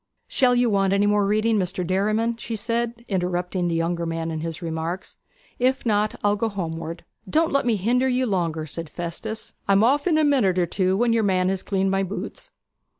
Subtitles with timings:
[0.27, 1.85] 'Shall you want any more reading, Mr.
[1.85, 5.19] Derriman?' said she, interrupting the younger man in his remarks.
[5.59, 9.53] 'If not, I'll go homeward.' 'Don't let me hinder you longer,' said Festus.
[9.67, 12.49] 'I'm off in a minute or two, when your man has cleaned my boots.'